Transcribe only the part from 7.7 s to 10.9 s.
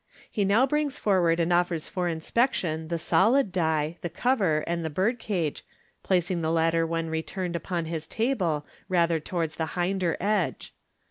his table, rather towards the hinder edge.